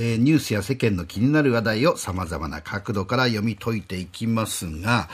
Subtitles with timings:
[0.00, 5.08] えーニュースや世間の気になる話題を様々な角度から読み解いていきますが、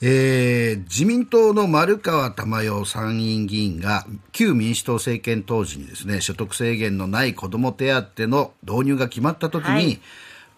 [0.00, 10.00] えー自民党の丸川珠代参院議員が旧民主党政権当時にですね所得制限のない子ども手当の導入が決まった時に、はい。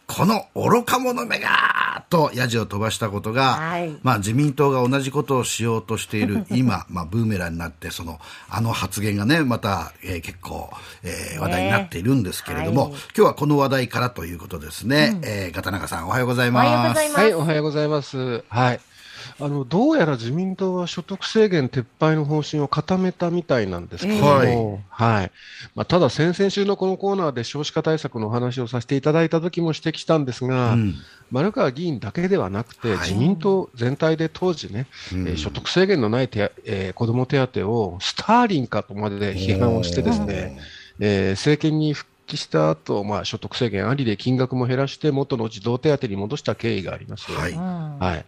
[0.06, 10.70] この愚か者めがとヤジを飛ばしたことが、はいまあ、自民党が同じことをしようとしている 今、まあ、ブーメランになってそのあの発言がねまた、えー結構、
[11.02, 16.66] えー話題になっているんですけれども、はい今日はこの話題からということですね、えー片中さんおはようございおます。
[16.66, 17.20] はようございます。
[17.20, 18.44] はい、おはようございます。
[18.48, 18.80] はい。
[19.40, 25.32] あの、どうやら自民党は所得制限撤廃の方針を固めたみたいなんですけれども、はい。
[25.74, 30.94] まあ、ただ先々週のこのコーナーで少子化対策のお話をさせていただいた時も指摘したんですが、うん。
[31.30, 32.98] 丸川議員だけではなくて、はい。
[32.98, 35.28] 自民党全体で当時ね、うん。
[35.28, 40.58] えー所得制限のない手、えー子ども手当をスターリンかとまで批判をしてですね、
[41.00, 47.30] えー政権に復帰した後、まあ所得制限ありで金額も減らして元の児童手当に戻した経緯があります。
[47.32, 47.52] はい。
[47.52, 47.98] うん。
[47.98, 48.26] はい、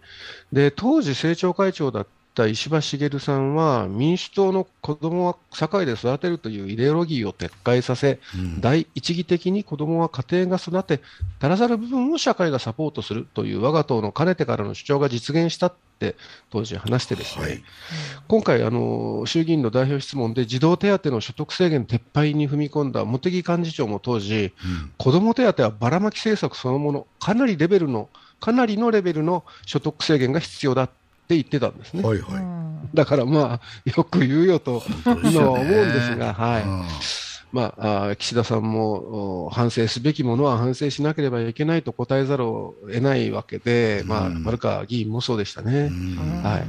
[0.53, 8.61] で当時、政調会長だった石破茂さんは、民主党の子どもは社会で育てるというイデオロギーを撤回させ、うん。
[8.61, 11.01] 第一義的に子どもは家庭が育て、
[11.41, 16.14] 足らざる部分を社会がサポートするという我が党のかねてからの主張が実現したって
[16.51, 17.62] 当時話してですね、はい。
[18.29, 24.92] 今回あの、衆議院の代表質問で児童手当の所得制限撤廃に踏み込んだ茂木幹事長も当時、うん。
[24.98, 30.91] 子ども手当はばらまき政策そのもの、かなりレベルの、かなりのレベルの所得制限が必要だ
[31.35, 32.03] 言ってたんですね。
[32.03, 32.43] はいはい。
[32.43, 32.89] うん。
[32.95, 36.63] だからまあ、よく言うよと今は思うんですが、はい。
[36.63, 36.85] うん。
[37.53, 45.91] まあ、岸田さんもお反省すべきものは反省しなければいけないと答えざるを得ないわけで、まあ、うん丸川議員もそうでしたね。
[45.91, 46.43] うん。
[46.43, 46.65] はい。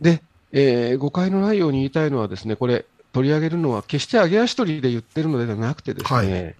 [0.00, 6.54] で、えー誤解のないように言いたいのはですね、これ、取り上げるのは決して上げ足取りで言ってるのではなくてですね、はい。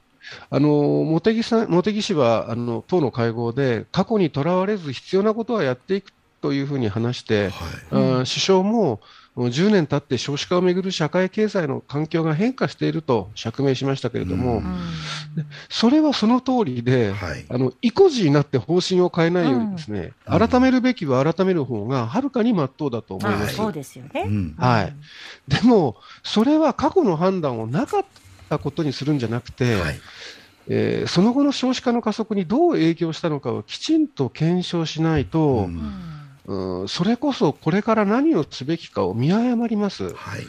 [0.50, 0.68] あの
[1.04, 8.26] 茂木さん茂木氏はあの党の会合で、過去にとらわれず必要なことはやっていくというふうに話して、はい。
[8.26, 9.00] 首相も
[9.34, 14.76] もう10年経って少子化をめぐる社会経済の環境が変化していると釈明しましたけれども、うん。
[15.68, 17.46] それはその通りで、はい。
[17.48, 20.48] あの意固地になって方針を変えないようにですね、うん。
[20.48, 23.56] 改めるべきは改める方がはるかに真っ当だと思います。
[23.56, 24.24] まあそうですよね。
[24.26, 24.54] うん。
[24.58, 24.94] はい、
[25.48, 28.04] でも、それは過去の判断をなかっ
[28.48, 30.00] たことにするんじゃなくて、はい。
[30.68, 36.19] えーその後の少子化の加速にどう影響したのかをきちんと検証しないと、うん
[36.50, 40.12] うんうんそれこそこれから何をすべきかを見誤ります。
[40.12, 40.46] はい。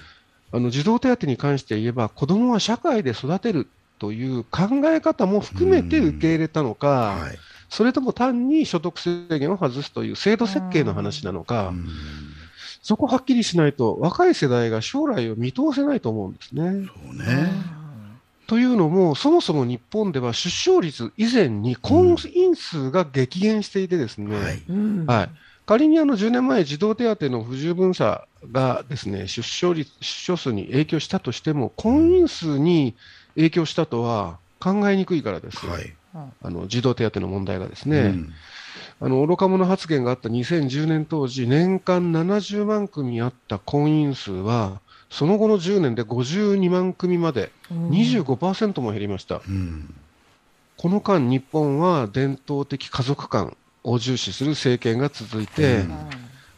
[0.53, 3.67] あの児童手当に関して言えば、子どもは社会で育てる
[3.99, 7.37] という考え方も含めて受け入れたのか、はい。
[7.69, 12.33] それとも単に所得制限を外すという制度設計の話なのか、うん。
[12.81, 16.63] そこはっきりしないと、若い世代が将来を見通せないと思うんですね。
[16.63, 17.53] そうね。
[18.47, 24.63] というのも、そもそも日本では出生率以前に婚姻数が激減していてですね、はい。
[24.67, 25.05] うん。
[25.05, 25.29] はい
[25.71, 32.97] 仮にあの10年前、児童手当の不十分さがですね出生率出生数に影響したとしても、婚姻数に
[33.35, 35.95] 影響したとは考えにくいからです、はい。
[36.13, 38.33] あの児童手当の問題がですね、うん。
[38.99, 47.89] あの愚か者発言があった2010年当時、年間70万組あった婚姻数は、その後の10年で52万組までうん。
[47.91, 49.41] 25%も減りました。
[49.47, 49.95] うん。
[50.75, 55.89] この間、日本は伝統的家族観を重視する政権が続いて、うん。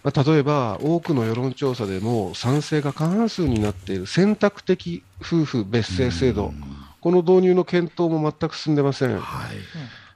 [0.03, 6.63] まあ、例えば多くの世論調査でも賛成が過半数になっている選択的夫婦別姓制度、うん。
[7.00, 9.19] この導入の検討も全く進んでません。
[9.19, 9.57] はい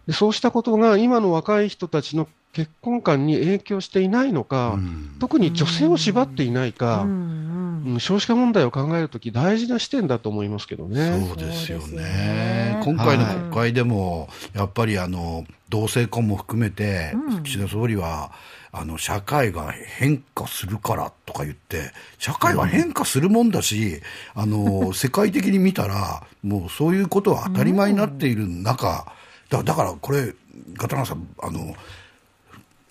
[0.08, 5.16] でそうしたことが今の若い人たちの結婚観に影響していないのか、うん。
[5.20, 8.00] 特に女性を縛っていないか、うんうん。
[8.00, 11.24] 少子化問題を考えるとき、大事な視点だと思いますけどね。
[11.28, 11.98] そうですよね。
[11.98, 12.82] ね。
[12.84, 17.44] 今回の国会でも、やっぱりあの同性婚も含めて、うん。
[17.44, 18.32] 岸田総理は、
[18.72, 24.02] あの社会が変化するからとか言って、社会は変化するもんだし、
[24.34, 29.06] あの 世界的に見たら、もうそういうことは当たり前になっている中、
[29.50, 30.34] だだからこれ、
[30.78, 31.76] 片中さん、あの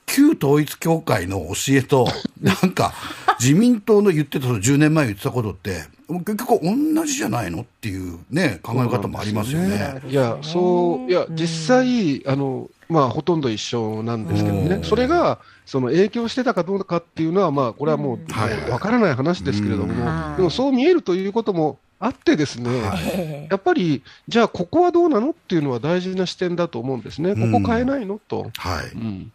[0.06, 2.08] 旧統一教会の教えと、
[2.40, 2.94] なんか、
[3.40, 10.00] 自民党の言ってた、その10年前言ってたことって、結局同じじゃないのっていうね、考え方もありますよね。
[10.08, 14.76] いや、そう、いや、実際、あの、まあ、ほとんど一緒なんですけどね。
[14.76, 18.26] うん、それが、その影響してたかどうかっていうのは、まあ、これはもう、うん。
[18.32, 18.70] はい。
[18.70, 20.36] わからない話ですけれども、うん。
[20.36, 27.34] でもそう見えるということもあってですね、はいええやっぱり、じゃあ、ここはどうなのっていうのは大事な視点だと思うんですね。
[27.34, 28.50] ここ変えないのと。
[28.56, 28.86] はい。
[28.94, 29.32] うん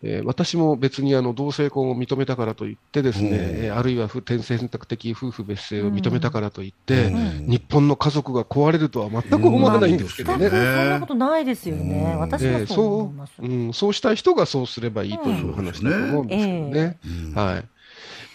[0.00, 10.46] えー、私も別にあの同性婚を認めたからといってですね、あるいは不転選択的夫婦別姓を認めたからといって、うん、日本の家族が壊れるとは全く思わないんですけどね。
[10.46, 12.14] うん、そんなことないですよね。
[12.16, 13.72] 私もそう思います、えー、そう、うん。
[13.72, 16.98] そうしたい人がそうすればいいという話だと思うんですけどね。
[17.34, 17.64] はい。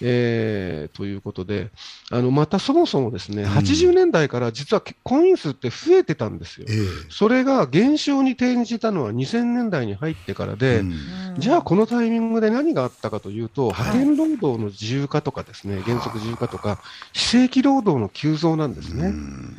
[0.01, 1.69] えー、ということで、
[2.11, 10.93] あのまたそもそもですね、うん、80年代から実は婚姻数って増えてたんですよ、えー、それが減少に転じたのは2000年代に入ってからで、うん、
[11.37, 16.79] じゃあこのタイミングで何があったかというと、派遣労働の自由化とかですね、原則自由化とか、
[17.13, 19.07] 非正規労働の急増なんですね。
[19.07, 19.57] うん。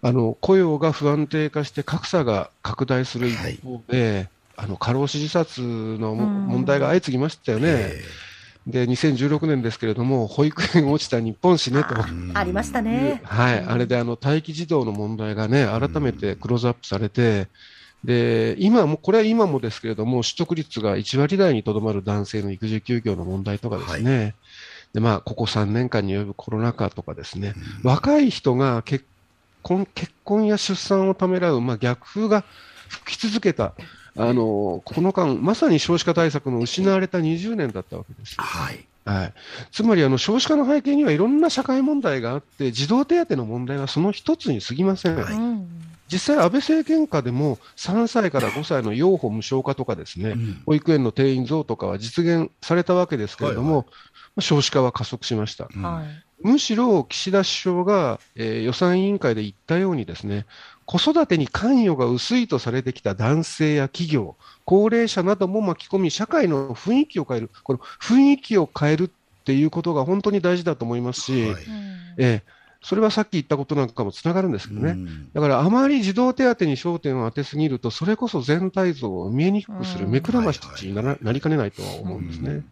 [0.00, 7.92] あの雇用が不安定化して格差が拡大する一方で、はい、あの過労死自殺の問題が相次ぎましたよね。
[8.66, 11.94] で、2016年ですけれども、保育園落ちた日本史ねと。
[12.34, 13.22] ありましたね。
[13.24, 13.64] はい。
[13.64, 17.48] あれで、あの、待機児童の問題がね、改めてクローズアップされて、
[18.04, 24.34] で、今も、これは今もですけれども、取得率が1割台にとどまる男性の育児休業の問題とかですね、はい、
[24.94, 29.04] で、まあ、ここ3年間に及ぶコロナ禍とかですね、若い人が結
[29.62, 32.44] 婚、結婚や出産をためらう、まあ、逆風が
[32.88, 33.74] 吹き続けた
[34.16, 38.34] あのこの間、まさに少子化対策の失われた20年だったわけです。
[38.38, 38.84] はい。
[39.04, 39.32] はい、
[39.72, 45.16] つまりあの少子化の背景にはいろんな社会問題があって、児童手当の問題はその一つに過ぎません。
[45.16, 45.78] はい。
[46.12, 53.92] 実際、安倍政権下でも3歳から5歳の養護無償化とかですね、うん、保育園の定員増とかは実現されたわけですけれども、はいは
[54.38, 55.68] い、少子化は加速しました。
[55.74, 60.46] うん、むしろ岸田首相が、えー、予算委員会で言ったようにですね、
[60.88, 69.10] 子育てに関与が薄いとされてきた男性や企業、高齢者なども巻き込み、社会の雰囲気を変える、この雰囲気を変えるっ
[69.44, 71.64] ていうことが本当に大事だと思いますし、はい、
[72.16, 72.42] え
[72.80, 74.96] それはさっき言ったことなんかもつながるんですけどね、
[75.34, 82.62] だからあまり児童手当に焦点を当てすぎると、それこそ全体像を見えにくくする目くらましにななりかねないとは思うんですね。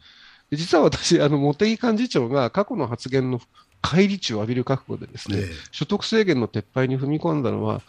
[0.53, 3.41] 実は私、あの茂木幹事長が過去の発言の
[3.83, 7.83] 返り血を浴びる覚悟でですね、えー、所得制限の撤廃に踏み込んだのは、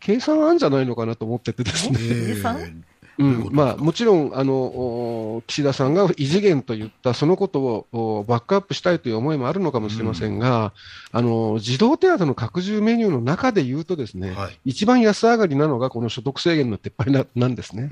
[0.00, 1.98] 計算あんじゃないのかなと思っててですね。
[1.98, 2.84] 計算？
[3.18, 3.48] うん。
[3.52, 10.72] まあ、もちろんあの岸田さんが異次元と言ったそのことをバックアップしたいという思いもあるのかもしれませんが、
[11.12, 17.90] うん、あの児童手当の拡充メニューの中で言うとですね、はい、一番安上がりなのがこの所得制限の撤廃ななんですね。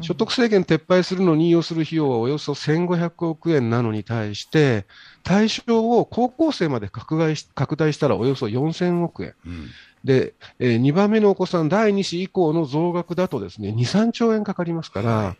[0.00, 4.86] 所得制限撤廃するのに要する費用はおよそ1500億円なのに対して
[5.22, 9.34] 対象を高校生まで拡大し拡大したらおよそ4000億円。
[9.46, 9.68] うん
[10.04, 15.36] で、えー、2番目のお子さん、第2子以降の増額だとですね、2、3兆円かかりますから、はい、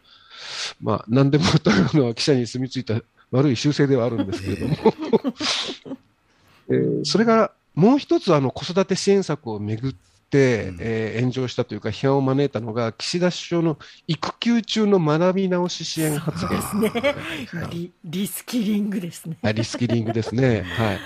[0.82, 3.00] まあ、何でもというのは記者に住み着いた
[3.30, 4.74] 悪い習性ではあるんですけれども、
[6.68, 17.14] えー、それがもう一つ、あの子育て支援策をめぐって、うん、えー、炎上したというか、批判を招いたのが、岸田首相の育休中の学び直し支援発言ですね
[17.70, 17.92] リ。
[18.04, 19.38] リスキリングですね。
[19.52, 20.62] リスキリングですね。
[20.76, 20.98] はい。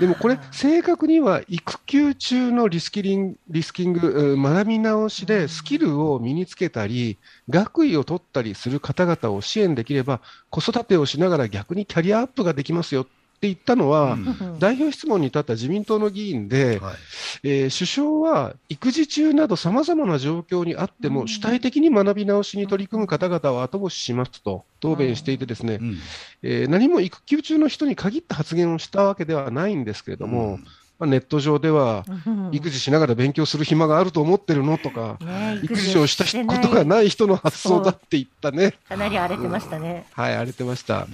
[0.00, 7.16] でもこれ、正確には育休中のリスキリンリスキング、学び直しでスキルを身につけたり、
[7.48, 10.20] 学位を取ったりする方々を支援できれば、
[10.50, 13.06] 子育てをしながら逆にキャリアアップができますよっ
[13.38, 16.96] て言ったのは、うん、代表質問に立った自民党の議員で、はい、
[17.42, 25.98] えー、首相は育児中などさまざまな状況にあっても、主体的に学び直しに取り組む方々を後押ししますと答弁していて、ですね、うん、
[26.42, 30.64] えー、何も育休中の人に限った発言をしたわけではないんですけれども、うん。
[30.98, 32.04] まあ、ネット上では、
[32.52, 37.10] 育児しながら勉強する暇があると思ってるのとか、ね、育児をしたことがない。
[37.10, 38.74] 人の発想だって言ったね。
[38.88, 40.06] かなり荒れてましたね。
[40.12, 41.06] はい、荒れてました。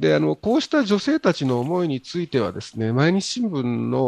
[0.00, 4.00] であのこうした女性たちの思いについては、ですね毎日新聞の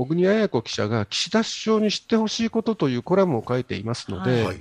[0.00, 4.56] 小国彩子記者が岸田首相に知ってほしいことというコラムを書いていますので、はい、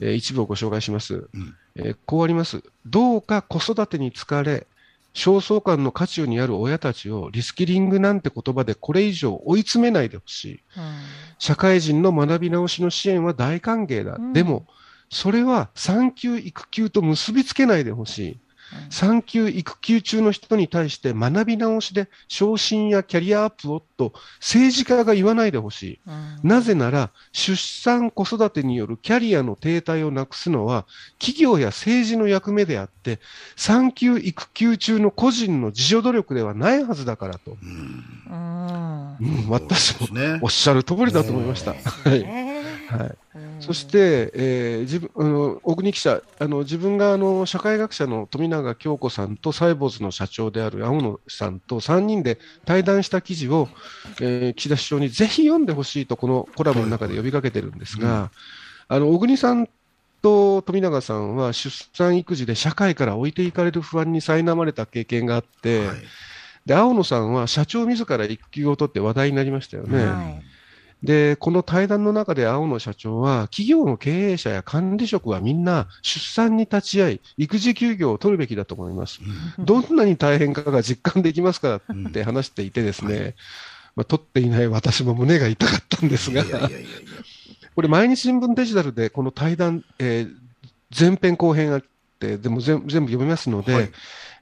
[0.00, 2.62] えー、一部をご紹介します、うん、えー、こうあります。
[2.86, 4.66] どうか子育てに疲れ、
[5.14, 10.60] 焦燥感の渦中にある親たちをリスキリングなんて言葉でこれ以上追い詰めないでほしい、うん、
[11.38, 14.66] 社会人の学び直しの支援は大歓迎だ、うん、でも
[15.10, 18.38] それは産休育休と結びつけないでほしい
[18.90, 26.10] 産休、育休中の人に対して学び直しで昇進やキャリアアップをと政治家が言わないでほしい、う
[26.46, 30.86] ん、なぜなら出産、子育てによるキャリアの停滞をなくすのは
[31.18, 33.20] 企業や政治の役目であって
[33.56, 40.08] 産休、育休中の個人の自助努力ではないはずだからと、うん、うん、私も
[40.42, 41.74] おっしゃる通りだと思いました。
[41.74, 41.78] は
[42.14, 42.52] い。
[42.92, 43.16] はい、
[43.62, 53.68] そして、えー、自分あの小国記者あの、自分があの社会学者の富永京子さんとサイボーズの社長である青野さんと3人で対談した記事を、
[54.20, 58.30] えー、岸田首相にぜひ読んでほしいと、このコラムの中で呼びかけてるんですが、
[58.90, 59.68] うん、あの小国さん
[60.22, 65.96] と富永さんは出産育児で社会から置いていかれる不安に苛まれた経験があって、はい、
[66.66, 70.04] で青野さんは社長自ら育休を取って話題になりましたよね。
[70.04, 70.51] はい
[71.02, 79.20] で、この対談の中で青野社長は、企業の経営者や管理職はみんな出産に立ち会い、育児休業を取るべきだと思います。
[79.58, 83.34] どんなに大変かが実感できますからって話していてですね、
[83.96, 86.44] まあ、取っていない私も胸が痛かったんですが、
[87.74, 90.34] これ毎日新聞デジタルでこの対談、えー、
[90.98, 91.82] 前編後編あっ
[92.20, 93.90] て、でも全部読みますので、はい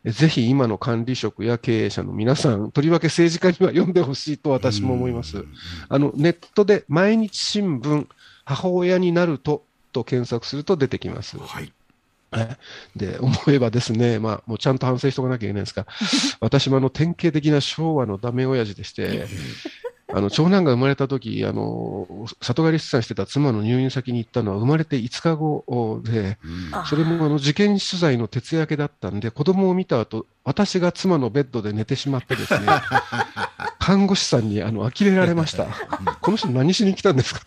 [0.05, 5.45] ぜひ今の管理職や経営者の皆さん、とりわけ政治家には読んでほしいと私も思います。
[5.89, 8.07] あの、ネットで毎日新聞、
[8.45, 11.37] 母親になるとと検索すると出てきます。
[11.39, 11.73] はい。
[12.95, 15.87] で、思えばですね、まあ、もうちゃんと反省しておかなきゃいけないんですが、
[16.41, 19.27] 私もあの典型的な昭和のダメ親父でして、
[20.13, 22.07] あの長男が生まれた時あの
[22.41, 32.67] 里帰り出産してた妻の入院先に行ったのは生まれて5日後で、うん、それもあの事件取材の徹夜明けだったんで子供を見た後私が妻のベッドで寝てしまってですね
[33.79, 35.67] 看護師さんにあの呆れられました。
[36.21, 37.41] この人何しに来たんですか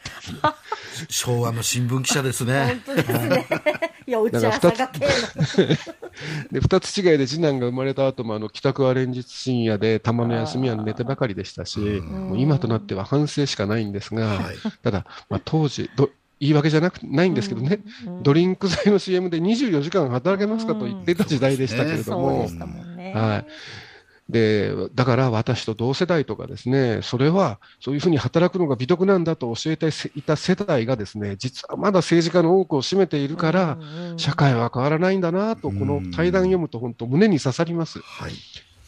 [1.10, 2.82] 昭和の新聞記者ですね。
[2.86, 3.48] 本当ですね。
[4.05, 4.91] いや、打ち合わせが
[6.51, 14.39] で、二つ違いで次男が生まれた後も、あの、帰宅は連日深夜で、たまの休みは寝てばかりでしたし、もう今となっては反省しかないんですが、
[14.82, 23.46] ただ、まあ、当時、ど、言い訳じゃなくないんですけどね、うんうん、ドリンク剤の CM で24時間働けますかと言ってた時代でしたけれども、はい。
[24.33, 33.77] で、だから私と同世代とかですね、それはそういうふうに働くのが美徳なんだと教えていた世代がですね、実はまだ政治家の多くを占めているから、
[34.17, 37.99] 社会は変わらないんだなと、この対談読むと本当胸に刺さります。
[37.99, 38.31] はい。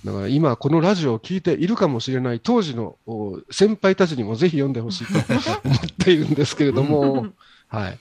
[0.03, 2.97] だから今このラジオを聞いているかもしれない当時の
[3.51, 5.33] 先輩たちにもぜひ読んでほしいと
[5.63, 7.27] 思っているんですけれども、
[7.69, 7.99] はい。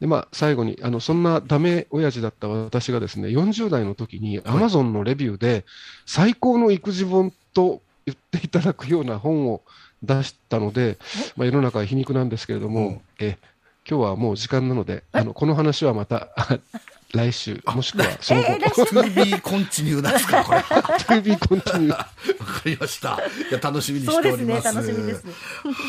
[0.00, 5.64] で、まあ、最後に、あの、そんなダメ親父だった私がですね、40代の時にアマゾンのレビューで、
[6.04, 9.62] 最高の育児本と言っていただくような本を
[10.02, 10.98] 出したので、
[11.36, 13.38] まあ、世の中は皮肉なんですけれども、え、
[13.88, 16.28] 今日はもう時間なので、あの、この話はまた
[17.14, 18.48] 来週、もしくはその後。
[18.48, 20.58] 2B コンチニューなんですか、これ。
[20.58, 22.06] 2B コンチニュー。
[22.66, 23.18] りました。
[23.50, 24.68] いや、楽しみにしております。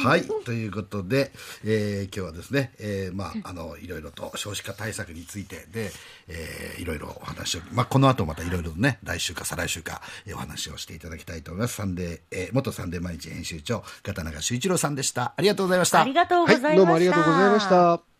[0.06, 1.32] はい、ということで、
[1.64, 5.92] えー、今日はですね、えー、まあ、あの、いろいろと少子化対策についてで、
[6.28, 11.76] えー、いろいろお話を、まあ、この後またいろいろね、来週か再来週か、えー、お話をしていただきたいと思います。
[11.76, 15.34] サンデー、えー、元サンデー毎日編集長、潟永秀一郎さんでした。
[15.36, 16.02] ありがとうございました。
[16.02, 16.68] ありがとうございました。
[16.68, 18.17] はい、どうもありがとうございました。